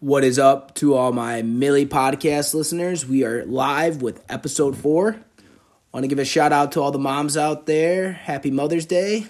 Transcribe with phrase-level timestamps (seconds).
[0.00, 3.04] What is up to all my Milli podcast listeners?
[3.04, 5.18] We are live with episode four.
[5.92, 8.12] Want to give a shout out to all the moms out there.
[8.12, 9.26] Happy Mother's Day.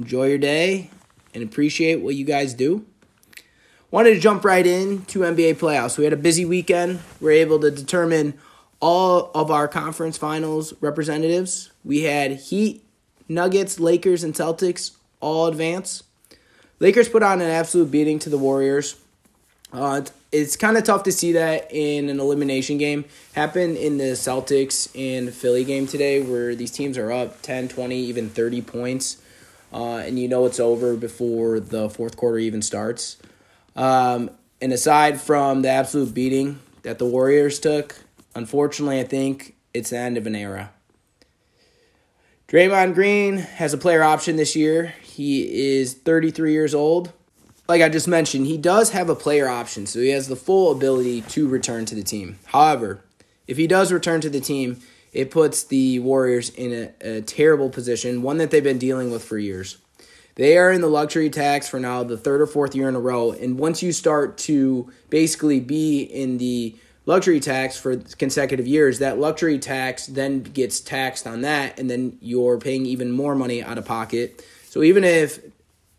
[0.00, 0.90] Enjoy your day
[1.32, 2.84] and appreciate what you guys do.
[3.92, 5.96] Wanted to jump right in to NBA playoffs.
[5.96, 6.98] We had a busy weekend.
[7.20, 8.34] We are able to determine
[8.80, 11.70] all of our conference finals representatives.
[11.84, 12.84] We had Heat,
[13.28, 16.02] Nuggets, Lakers, and Celtics all advance.
[16.80, 18.96] Lakers put on an absolute beating to the Warriors.
[19.72, 23.04] Uh, it's kind of tough to see that in an elimination game.
[23.34, 27.96] Happened in the Celtics and Philly game today where these teams are up 10, 20,
[27.96, 29.22] even 30 points.
[29.72, 33.16] Uh, and you know it's over before the fourth quarter even starts.
[33.74, 37.96] Um, and aside from the absolute beating that the Warriors took,
[38.34, 40.70] unfortunately, I think it's the end of an era.
[42.48, 44.94] Draymond Green has a player option this year.
[45.02, 47.12] He is 33 years old
[47.68, 50.72] like I just mentioned, he does have a player option, so he has the full
[50.72, 52.38] ability to return to the team.
[52.46, 53.00] However,
[53.46, 54.80] if he does return to the team,
[55.12, 59.22] it puts the Warriors in a, a, terrible position, one that they've been dealing with
[59.22, 59.78] for years.
[60.34, 63.00] They are in the luxury tax for now the third or fourth year in a
[63.00, 68.98] row, and once you start to basically be in the luxury tax for consecutive years,
[69.00, 73.62] that luxury tax then gets taxed on that, and then you're paying even more money
[73.62, 74.44] out of pocket.
[74.64, 75.40] So even if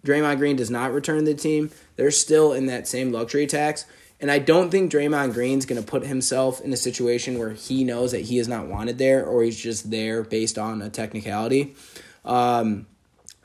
[0.06, 3.86] Draymond Green does not return to the team, they're still in that same luxury tax.
[4.20, 7.84] And I don't think Draymond Green's going to put himself in a situation where he
[7.84, 11.76] knows that he is not wanted there or he's just there based on a technicality.
[12.24, 12.88] Um,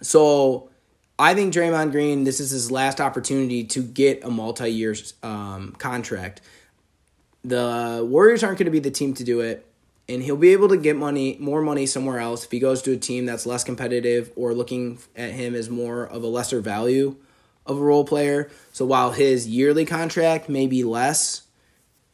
[0.00, 0.70] so
[1.19, 5.72] I think Draymond Green, this is his last opportunity to get a multi year um,
[5.78, 6.43] contract.
[7.43, 9.68] The Warriors aren't going to be the team to do it
[10.09, 12.92] and he'll be able to get money, more money somewhere else if he goes to
[12.92, 17.17] a team that's less competitive or looking at him as more of a lesser value
[17.67, 18.50] of a role player.
[18.73, 21.42] So while his yearly contract may be less,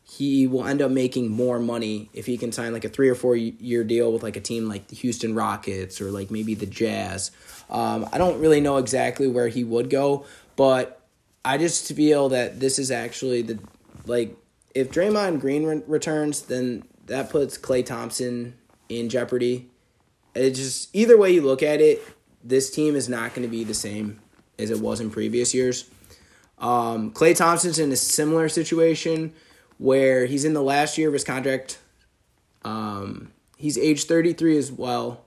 [0.03, 3.15] he will end up making more money if he can sign like a three or
[3.15, 6.67] four year deal with like a team like the Houston Rockets or like maybe the
[6.67, 7.31] Jazz.
[7.71, 10.27] Um, I don't really know exactly where he would go,
[10.57, 11.01] but
[11.45, 13.59] I just feel that this is actually the
[14.07, 14.37] like
[14.75, 18.55] if Draymond Green re- returns, then that puts Klay Thompson
[18.89, 19.71] in jeopardy.
[20.35, 22.03] It just either way you look at it,
[22.43, 24.21] this team is not going to be the same
[24.59, 25.89] as it was in previous years.
[26.59, 29.33] Um, Klay Thompson's in a similar situation
[29.79, 31.79] where he's in the last year of his contract.
[32.65, 35.25] Um, he's age 33 as well,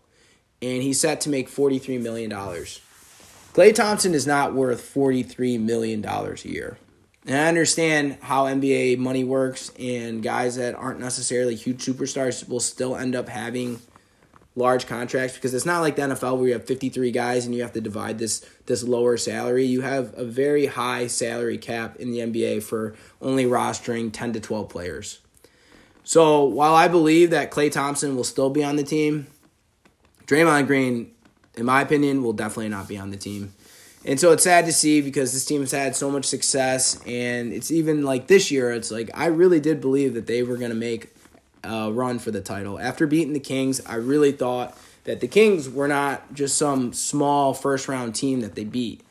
[0.62, 2.32] and he's set to make $43 million.
[2.32, 6.78] Klay Thompson is not worth $43 million a year.
[7.28, 12.62] And I understand how NBA money works, and guys that aren't necessarily huge superstars will
[12.62, 13.82] still end up having
[14.56, 17.62] large contracts because it's not like the NFL where you have 53 guys and you
[17.62, 19.66] have to divide this this lower salary.
[19.66, 24.40] You have a very high salary cap in the NBA for only rostering 10 to
[24.40, 25.20] 12 players.
[26.04, 29.28] So while I believe that Klay Thompson will still be on the team,
[30.26, 31.12] Draymond Green,
[31.56, 33.54] in my opinion, will definitely not be on the team.
[34.08, 37.52] And so it's sad to see because this team has had so much success, and
[37.52, 38.72] it's even like this year.
[38.72, 41.14] It's like I really did believe that they were going to make
[41.66, 43.82] a run for the title after beating the Kings.
[43.86, 48.56] I really thought that the Kings were not just some small first round team that
[48.56, 49.02] they beat.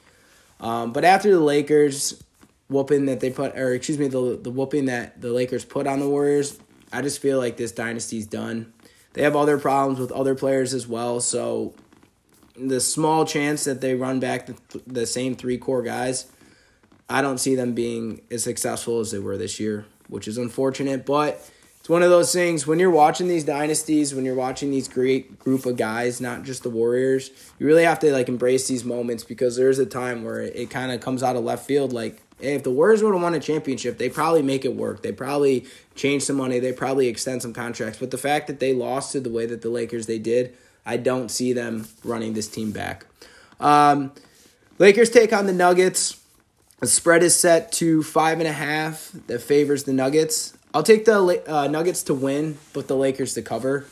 [0.60, 2.22] Um, but after the Lakers
[2.70, 6.00] whooping that they put, or excuse me, the the whooping that the Lakers put on
[6.00, 6.58] the Warriors,
[6.90, 8.72] I just feel like this dynasty's done.
[9.12, 11.74] They have other problems with other players as well, so
[12.58, 14.56] the small chance that they run back the,
[14.86, 16.26] the same three core guys,
[17.08, 21.06] I don't see them being as successful as they were this year, which is unfortunate.
[21.06, 21.48] But
[21.86, 25.38] it's one of those things when you're watching these dynasties, when you're watching these great
[25.38, 27.30] group of guys, not just the Warriors,
[27.60, 30.70] you really have to like embrace these moments because there's a time where it, it
[30.70, 31.92] kind of comes out of left field.
[31.92, 35.02] Like, hey, if the Warriors would have won a championship, they probably make it work.
[35.02, 36.58] They probably change some money.
[36.58, 38.00] They probably extend some contracts.
[38.00, 40.96] But the fact that they lost to the way that the Lakers they did I
[40.96, 43.04] don't see them running this team back.
[43.60, 44.12] Um,
[44.78, 46.22] Lakers take on the Nuggets.
[46.80, 49.10] The spread is set to five and a half.
[49.26, 50.56] That favors the Nuggets.
[50.72, 53.86] I'll take the uh, Nuggets to win, but the Lakers to cover.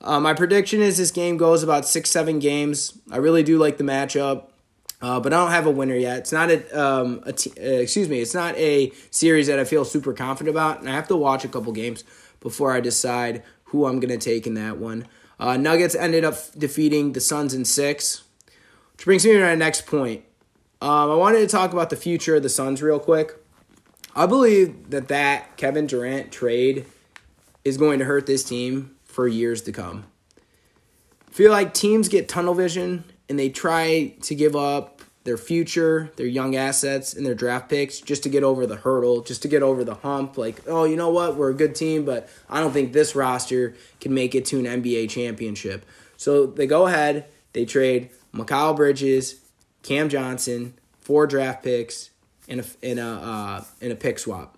[0.00, 2.96] Uh, my prediction is this game goes about six, seven games.
[3.10, 4.44] I really do like the matchup,
[5.02, 6.18] uh, but I don't have a winner yet.
[6.20, 9.64] It's not a, um, a t- uh, excuse me, it's not a series that I
[9.64, 12.04] feel super confident about, and I have to watch a couple games
[12.40, 15.06] before I decide who I'm going to take in that one.
[15.40, 18.24] Uh, Nuggets ended up defeating the Suns in six,
[18.92, 20.22] which brings me to my next point.
[20.82, 23.34] Um, I wanted to talk about the future of the Suns real quick.
[24.14, 26.84] I believe that that Kevin Durant trade
[27.64, 30.04] is going to hurt this team for years to come.
[31.30, 36.26] Feel like teams get tunnel vision and they try to give up their future, their
[36.26, 39.62] young assets, and their draft picks just to get over the hurdle, just to get
[39.62, 40.38] over the hump.
[40.38, 41.36] Like, oh, you know what?
[41.36, 44.82] We're a good team, but I don't think this roster can make it to an
[44.82, 45.84] NBA championship.
[46.16, 49.40] So they go ahead, they trade Mikal Bridges,
[49.82, 52.10] Cam Johnson, four draft picks,
[52.48, 54.56] and a, and a, uh, and a pick swap.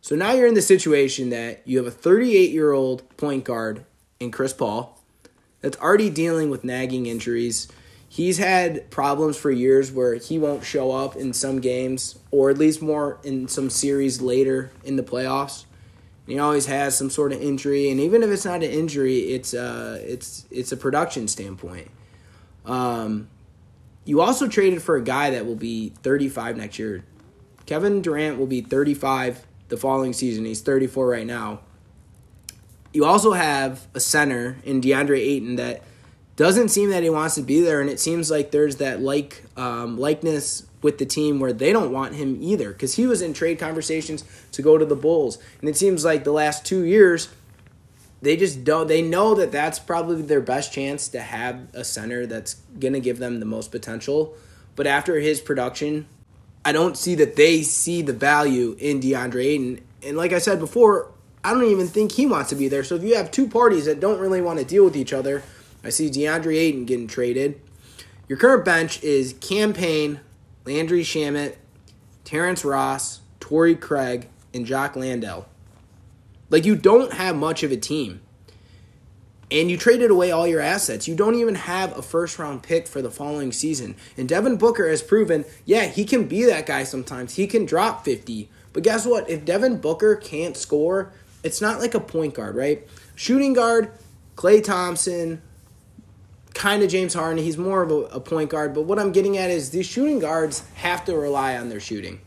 [0.00, 3.84] So now you're in the situation that you have a 38 year old point guard
[4.20, 5.00] in Chris Paul
[5.60, 7.68] that's already dealing with nagging injuries
[8.14, 12.56] he's had problems for years where he won't show up in some games or at
[12.56, 15.64] least more in some series later in the playoffs.
[16.24, 19.52] He always has some sort of injury, and even if it's not an injury, it's
[19.52, 21.90] uh, it's it's a production standpoint.
[22.64, 23.28] Um,
[24.04, 27.04] you also traded for a guy that will be 35 next year.
[27.66, 30.44] Kevin Durant will be 35 the following season.
[30.44, 31.60] He's 34 right now.
[32.92, 35.82] You also have a center in DeAndre Ayton that
[36.36, 39.44] doesn't seem that he wants to be there, and it seems like there's that like
[39.56, 43.32] um, likeness with the team where they don't want him either because he was in
[43.32, 47.28] trade conversations to go to the Bulls, and it seems like the last two years
[48.20, 48.88] they just don't.
[48.88, 53.18] They know that that's probably their best chance to have a center that's gonna give
[53.18, 54.34] them the most potential.
[54.76, 56.06] But after his production,
[56.64, 59.80] I don't see that they see the value in DeAndre Ayton.
[60.02, 61.12] And like I said before,
[61.44, 62.82] I don't even think he wants to be there.
[62.82, 65.42] So if you have two parties that don't really want to deal with each other
[65.84, 67.60] I see DeAndre Ayton getting traded.
[68.28, 70.20] Your current bench is Cam Payne,
[70.64, 71.56] Landry Shamet,
[72.24, 75.46] Terrence Ross, Torrey Craig, and Jock Landale.
[76.48, 78.22] Like you don't have much of a team.
[79.50, 81.06] And you traded away all your assets.
[81.06, 83.94] You don't even have a first round pick for the following season.
[84.16, 87.36] And Devin Booker has proven, yeah, he can be that guy sometimes.
[87.36, 88.48] He can drop 50.
[88.72, 89.28] But guess what?
[89.28, 92.88] If Devin Booker can't score, it's not like a point guard, right?
[93.14, 93.92] Shooting guard,
[94.34, 95.42] Klay Thompson,
[96.54, 97.42] kind of James Harden.
[97.42, 98.74] He's more of a, a, point guard.
[98.74, 102.20] But what I'm getting at is these shooting guards have to rely on their shooting.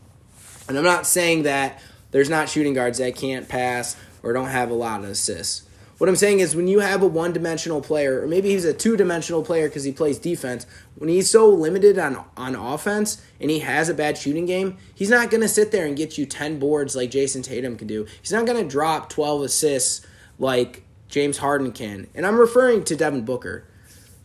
[0.68, 4.70] And I'm not saying that there's not shooting guards that can't pass or don't have
[4.70, 5.62] a lot of assists.
[5.98, 8.72] What I'm saying is when you have a one dimensional player, or maybe he's a
[8.72, 10.64] two dimensional player because he plays defense,
[10.94, 15.10] when he's so limited on, on offense and he has a bad shooting game, he's
[15.10, 18.06] not going to sit there and get you 10 boards like Jayson Tatum can do.
[18.22, 20.06] He's not going to drop 12 assists
[20.38, 22.06] like James Harden can.
[22.14, 23.64] And I'm referring to Devin Booker.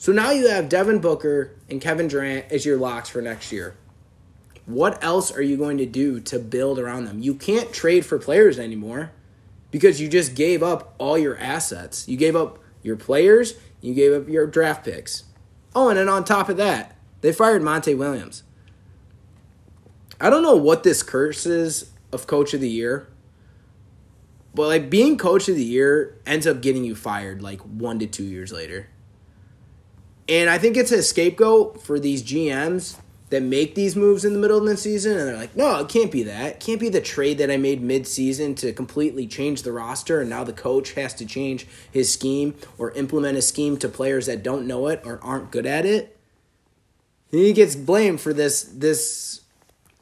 [0.03, 3.77] So now you have Devin Booker and Kevin Durant as your locks for next year.
[4.65, 7.21] What else are you going to do to build around them?
[7.21, 9.13] You can't trade for players anymore
[9.71, 12.05] because you just gave up all your assets.
[12.05, 15.23] You gave up your players, you gave up your draft picks.
[15.73, 18.43] Oh, and then on top of that, they fired Monty Williams.
[20.19, 23.07] I don't know what this curse is of coach of the year,
[24.53, 28.05] but like being coach of the year ends up getting you fired like one to
[28.05, 28.89] two years later.
[30.27, 32.97] And I think it's a scapegoat for these GMs
[33.33, 35.89] that make these moves in the middle of the season and they're like, no, it
[35.89, 36.45] can't be that.
[36.51, 40.29] It can't be the trade that I made mid-season to completely change the roster and
[40.29, 44.43] now the coach has to change his scheme or implement a scheme to players that
[44.43, 46.15] don't know it or aren't good at it.
[47.31, 49.41] And he gets blamed for this this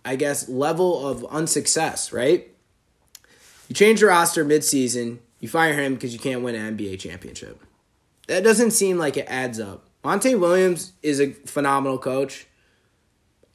[0.03, 2.51] I guess level of unsuccess, right?
[3.69, 7.61] You change the roster mid-season, you fire him because you can't win an NBA championship.
[8.27, 9.85] That doesn't seem like it adds up.
[10.03, 12.47] Monty Williams is a phenomenal coach.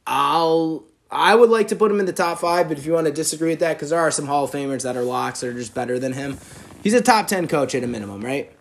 [0.07, 3.07] I'll I would like to put him in the top five, but if you want
[3.07, 5.49] to disagree with that, because there are some Hall of Famers that are locks that
[5.49, 6.39] are just better than him.
[6.83, 8.53] He's a top ten coach at a minimum, right?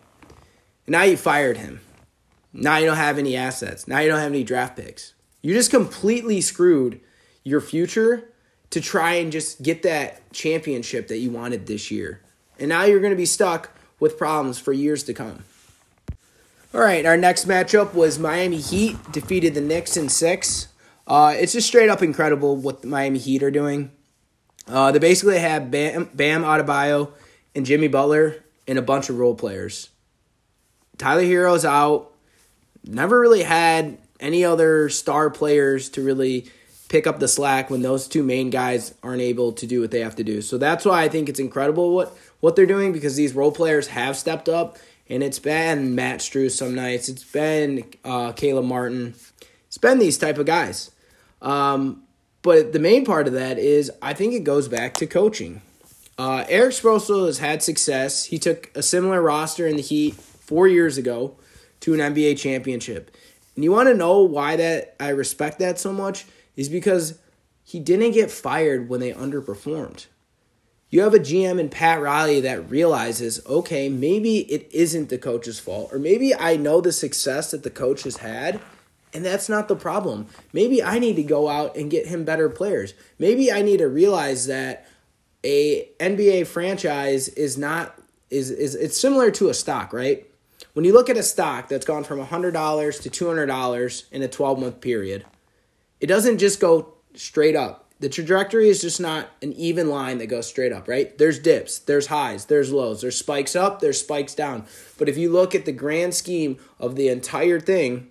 [0.86, 1.80] Now you fired him.
[2.52, 3.86] Now you don't have any assets.
[3.86, 5.14] Now you don't have any draft picks.
[5.42, 7.00] You just completely screwed
[7.44, 8.32] your future
[8.70, 12.22] to try and just get that championship that you wanted this year.
[12.58, 15.44] And now you're going to be stuck with problems for years to come.
[16.76, 20.68] All right, our next matchup was Miami Heat defeated the Knicks in six.
[21.06, 23.90] Uh, it's just straight up incredible what the Miami Heat are doing.
[24.68, 27.12] Uh, they basically have Bam, Bam Adebayo
[27.54, 29.88] and Jimmy Butler and a bunch of role players.
[30.98, 32.12] Tyler Herro's out.
[32.84, 36.50] Never really had any other star players to really
[36.90, 40.00] pick up the slack when those two main guys aren't able to do what they
[40.00, 40.42] have to do.
[40.42, 43.86] So that's why I think it's incredible what what they're doing because these role players
[43.86, 44.76] have stepped up
[45.08, 47.08] and it's been Max Strus some nights.
[47.08, 49.14] It's been uh, Caleb Martin.
[49.66, 50.90] It's been these type of guys.
[51.42, 52.02] Um,
[52.42, 55.62] but the main part of that is I think it goes back to coaching.
[56.18, 58.24] Uh, Erik Spoelstra has had success.
[58.24, 61.36] He took a similar roster in the Heat four years ago
[61.80, 63.14] to an NBA championship.
[63.54, 66.24] And you want to know why that I respect that so much
[66.56, 67.18] is because
[67.64, 70.06] he didn't get fired when they underperformed.
[70.88, 75.58] You have a GM in Pat Riley that realizes, okay, maybe it isn't the coach's
[75.58, 78.60] fault, or maybe I know the success that the coach has had
[79.16, 80.26] And that's not the problem.
[80.52, 82.92] Maybe I need to go out and get him better players.
[83.18, 84.86] Maybe I need to realize that
[85.42, 90.26] a NBA franchise is not is is it's similar to a stock, right?
[90.74, 94.82] When you look at a stock that's gone from $100 to $200 in a 12-month
[94.82, 95.24] period,
[96.00, 97.85] it doesn't just go straight up.
[97.98, 101.16] The trajectory is just not an even line that goes straight up, right?
[101.16, 104.66] There's dips, there's highs, there's lows, there's spikes up, there's spikes down.
[104.98, 108.08] But if you look at the grand scheme of the entire thing,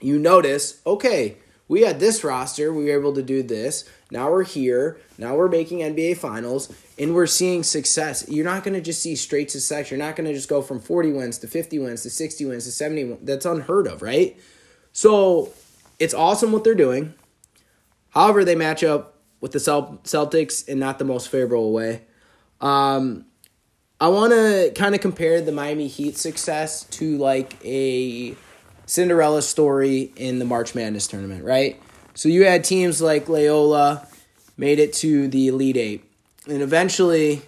[0.00, 1.36] you notice, okay,
[1.68, 3.88] we had this roster, we were able to do this.
[4.10, 4.98] Now we're here.
[5.18, 8.24] Now we're making NBA finals and we're seeing success.
[8.28, 9.90] You're not going to just see straight success.
[9.90, 12.64] You're not going to just go from 40 wins to 50 wins to 60 wins
[12.64, 13.20] to 70 wins.
[13.22, 14.36] That's unheard of, right?
[14.92, 15.52] So
[16.00, 17.14] it's awesome what they're doing.
[18.10, 22.02] However, they match up with the Celtics in not the most favorable way.
[22.60, 23.24] Um,
[24.00, 28.34] I want to kind of compare the Miami Heat success to like a
[28.86, 31.80] Cinderella story in the March Madness tournament, right?
[32.14, 34.06] So you had teams like Loyola
[34.56, 36.04] made it to the Elite Eight.
[36.48, 37.42] And eventually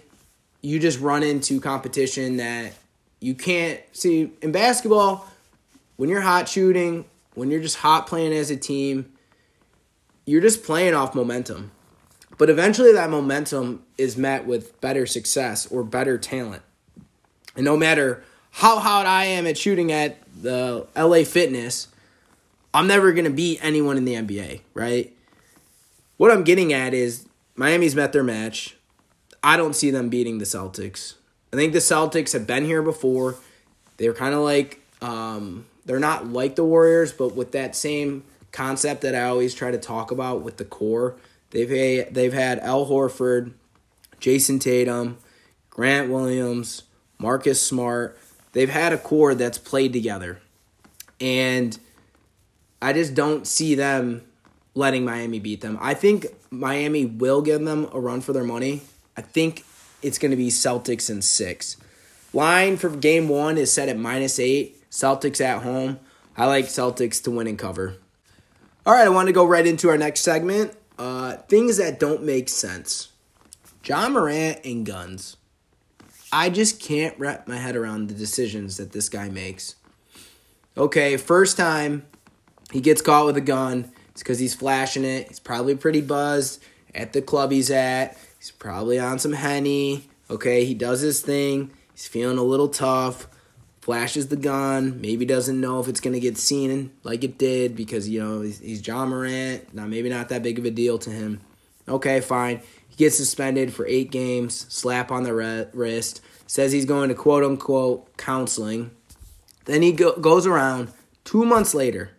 [0.61, 2.73] you just run into competition that
[3.19, 5.27] you can't see in basketball
[5.97, 7.05] when you're hot shooting,
[7.35, 9.11] when you're just hot playing as a team,
[10.25, 11.71] you're just playing off momentum.
[12.37, 16.63] But eventually that momentum is met with better success or better talent.
[17.55, 21.87] And no matter how hot I am at shooting at the LA Fitness,
[22.73, 25.15] I'm never going to beat anyone in the NBA, right?
[26.17, 28.75] What I'm getting at is Miami's met their match.
[29.43, 31.15] I don't see them beating the Celtics.
[31.51, 33.35] I think the Celtics have been here before.
[33.97, 39.01] They're kind of like, um, they're not like the Warriors, but with that same concept
[39.01, 41.17] that I always try to talk about with the core.
[41.49, 43.51] They've had, they've had Al Horford,
[44.21, 45.17] Jayson Tatum,
[45.69, 46.83] Grant Williams,
[47.19, 48.17] Marcus Smart.
[48.53, 50.39] They've had a core that's played together.
[51.19, 51.77] And
[52.81, 54.23] I just don't see them
[54.75, 55.77] letting Miami beat them.
[55.81, 58.81] I think Miami will give them a run for their money.
[59.17, 59.65] I think
[60.01, 61.77] it's going to be Celtics in six.
[62.33, 64.89] Line for game one is set at minus eight.
[64.89, 65.99] Celtics at home.
[66.35, 67.97] I like Celtics to win and cover.
[68.85, 70.73] All right, I want to go right into our next segment.
[70.99, 73.13] Uh, things that don't make sense.
[73.81, 75.37] John Morant and guns.
[76.33, 79.75] I just can't wrap my head around the decisions that this guy makes.
[80.75, 82.05] Okay, first time
[82.73, 83.89] he gets caught with a gun.
[84.09, 85.29] It's because he's flashing it.
[85.29, 86.61] He's probably pretty buzzed
[86.93, 88.17] at the club he's at.
[88.37, 90.09] He's probably on some Henny.
[90.29, 91.71] Okay, he does his thing.
[91.93, 93.29] He's feeling a little tough.
[93.83, 95.01] Flashes the gun.
[95.01, 98.39] Maybe doesn't know if it's going to get seen like it did because, you know,
[98.39, 99.73] he's, he's Ja Morant.
[99.73, 101.41] Now, maybe not that big of a deal to him.
[101.85, 102.61] Okay, fine.
[102.87, 107.13] He gets suspended for eight games, slap on the re- wrist, says he's going to
[107.13, 108.91] quote unquote counseling.
[109.65, 110.93] Then he go- goes around
[111.25, 112.11] two months later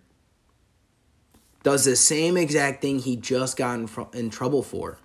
[1.62, 4.98] does the same exact thing he just got in, fr- in trouble for.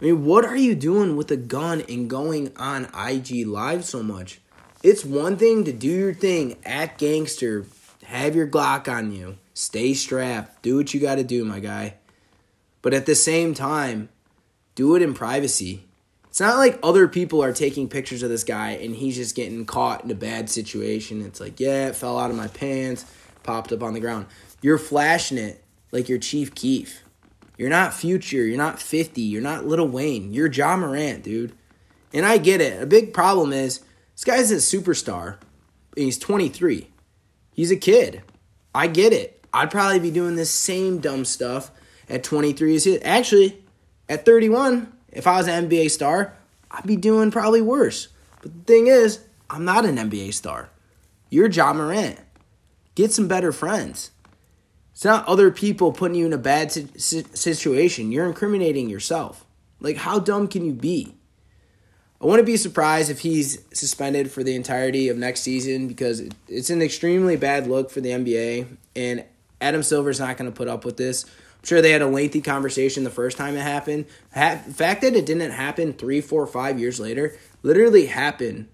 [0.00, 4.02] I mean, what are you doing with a gun and going on IG Live so
[4.02, 4.41] much?
[4.82, 7.66] It's one thing to do your thing, act gangster,
[8.04, 11.94] have your Glock on you, stay strapped, do what you got to do, my guy.
[12.82, 14.08] But at the same time,
[14.74, 15.84] do it in privacy.
[16.28, 19.66] It's not like other people are taking pictures of this guy and he's just getting
[19.66, 21.24] caught in a bad situation.
[21.24, 23.06] It's like, yeah, it fell out of my pants,
[23.44, 24.26] popped up on the ground.
[24.62, 25.62] You're flashing it
[25.92, 27.02] like you're Chief Keef.
[27.56, 28.44] You're not Future.
[28.44, 29.20] You're not 50.
[29.20, 30.32] You're not Lil Wayne.
[30.32, 31.52] You're Ja Morant, dude.
[32.12, 32.82] And I get it.
[32.82, 33.80] A big problem is
[34.22, 35.38] this guy's a superstar.
[35.96, 36.88] he's 23.
[37.54, 38.22] He's a kid.
[38.72, 39.44] I get it.
[39.52, 41.72] I'd probably be doing this same dumb stuff
[42.08, 43.64] at 23 as he Actually,
[44.08, 46.36] at 31, if I was an NBA star,
[46.70, 48.08] I'd be doing probably worse.
[48.40, 50.70] But the thing is, I'm not an NBA star.
[51.28, 52.20] You're Ja Morant.
[52.94, 54.12] Get some better friends.
[54.92, 58.12] It's not other people putting you in a bad situation.
[58.12, 59.44] You're incriminating yourself.
[59.80, 61.16] Like, how dumb can you be?
[62.22, 66.70] I wouldn't be surprised if he's suspended for the entirety of next season because it's
[66.70, 69.24] an extremely bad look for the NBA, and
[69.60, 71.24] Adam Silver's not going to put up with this.
[71.24, 74.06] I'm sure they had a lengthy conversation the first time it happened.
[74.32, 78.68] the fact that it didn't happen three, four, five years later literally happened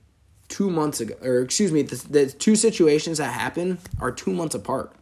[0.49, 4.55] two months ago, or excuse me, the, the two situations that happened are two months
[4.55, 4.93] apart.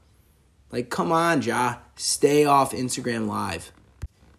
[0.70, 1.76] Like, come on, Ja.
[1.96, 3.72] Stay off Instagram Live.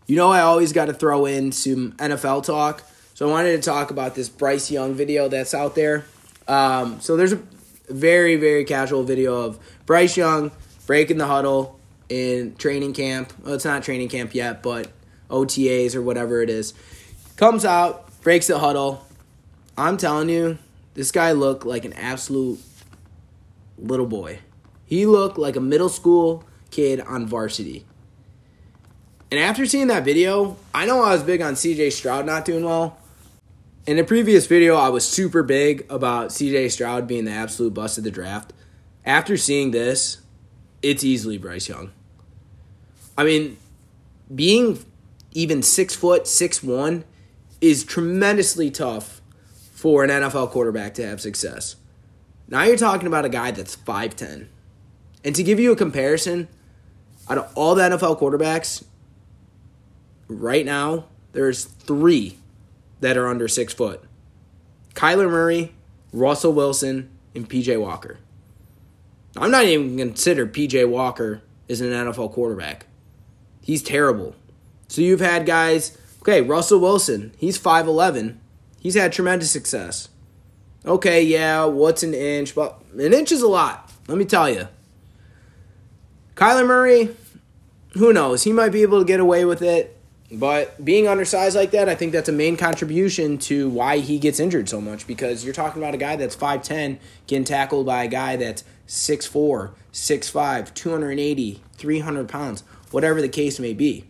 [0.06, 2.84] You know, I always got to throw in some NFL talk.
[3.18, 6.06] So I wanted to talk about this Bryce Young video that's out there.
[6.48, 7.42] Um, so there's a
[7.90, 9.58] very, very casual video of
[9.88, 10.52] Bryce Young
[10.86, 13.34] breaking the huddle in training camp.
[13.44, 14.92] Well, it's not training camp yet, but
[15.32, 16.76] OTAs or whatever it is.
[17.38, 19.04] Comes out, breaks the huddle.
[19.76, 20.60] I'm telling you,
[20.94, 22.60] this guy looked like an absolute
[23.80, 24.42] little boy.
[24.86, 27.84] He looked like a middle school kid on varsity.
[29.32, 32.64] And after seeing that video, I know I was big on CJ Stroud not doing
[32.64, 33.00] well.
[33.88, 37.98] In a previous video, I was super big about CJ Stroud being the absolute bust
[37.98, 38.52] of the draft.
[39.06, 40.18] After seeing this,
[40.82, 41.94] it's easily Bryce Young.
[43.18, 43.56] I mean,
[44.36, 44.84] being
[45.32, 47.06] even six foot, six one,
[47.62, 49.22] is tremendously tough
[49.72, 51.78] for an NFL quarterback to have success.
[52.50, 54.48] Now you're talking about a guy that's 5'10.
[55.24, 56.50] And to give you a comparison,
[57.30, 58.84] out of all the NFL quarterbacks,
[60.28, 62.38] right now, there's three
[63.00, 64.04] that are under six foot
[64.94, 65.74] Kyler Murray,
[66.12, 68.18] Russell Wilson, and PJ Walker.
[69.36, 72.88] I'm not even consider PJ Walker as an NFL quarterback.
[73.62, 74.36] He's terrible.
[74.88, 78.38] So you've had guys, okay, Russell Wilson, he's 5'11.
[78.80, 80.10] He's had tremendous success.
[80.86, 82.56] Okay, yeah, what's an inch?
[82.56, 84.68] But an inch is a lot, let me tell you.
[86.36, 87.16] Kyler Murray,
[87.94, 88.44] who knows?
[88.44, 89.97] He might be able to get away with it.
[90.32, 94.40] But being undersized like that, I think that's a main contribution to why he gets
[94.40, 98.08] injured so much because you're talking about a guy that's 5'10 getting tackled by a
[98.10, 104.04] guy that's 6'4, 6'5, 280, 300 pounds, whatever the case may be.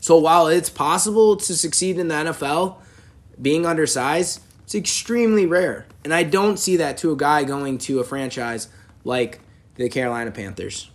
[0.00, 2.76] So while it's possible to succeed in the NFL,
[3.40, 5.86] being undersized, it's extremely rare.
[6.04, 8.68] And I don't see that to a guy going to a franchise
[9.04, 9.40] like
[9.76, 10.90] the Carolina Panthers.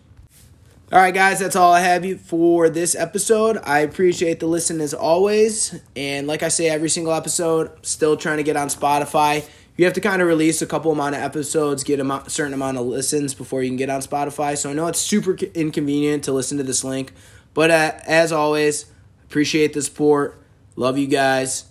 [0.91, 3.59] All right, guys, that's all I have you for this episode.
[3.63, 5.79] I appreciate the listen as always.
[5.95, 9.47] And like I say, every single episode, still trying to get on Spotify.
[9.77, 12.79] You have to kind of release a couple amount of episodes, get a certain amount
[12.79, 14.57] of listens before you can get on Spotify.
[14.57, 17.13] So I know it's super inconvenient to listen to this link.
[17.53, 18.87] But uh, as always,
[19.25, 20.41] appreciate the support.
[20.75, 21.65] Love you guys.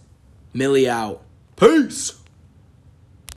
[0.55, 1.25] Milli out.
[1.57, 2.18] Peace.